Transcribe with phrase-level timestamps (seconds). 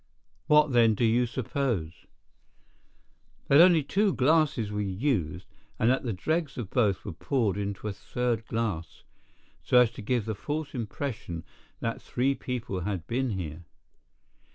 [0.47, 2.07] "What, then, do you suppose?"
[3.49, 5.45] "That only two glasses were used,
[5.77, 9.03] and that the dregs of both were poured into a third glass,
[9.61, 11.43] so as to give the false impression
[11.81, 13.65] that three people had been here.